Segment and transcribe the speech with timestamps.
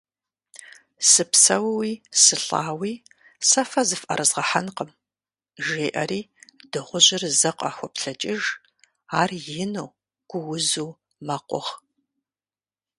[1.11, 2.93] Сыпсэууи сылӀауи
[3.49, 4.91] сэ фэ зыфӀэрызгъэхьэнкъым!-
[5.65, 6.21] жеӀэри
[6.71, 8.43] дыгъужьыр зэ къахуоплъэкӀыж,
[9.19, 9.31] ар
[9.63, 9.87] ину,
[10.29, 10.91] гуузу
[11.25, 11.73] мэкъугъ.